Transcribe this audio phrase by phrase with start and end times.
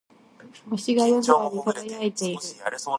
[0.71, 2.39] 星が夜空に輝いている。